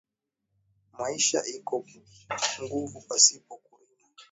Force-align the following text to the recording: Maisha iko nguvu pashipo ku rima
Maisha 0.97 1.39
iko 1.55 1.75
nguvu 2.65 2.97
pashipo 3.07 3.53
ku 3.65 3.71
rima 3.79 4.05